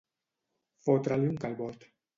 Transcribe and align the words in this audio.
Fotre-li 0.89 1.31
un 1.35 1.41
calbot. 1.47 1.91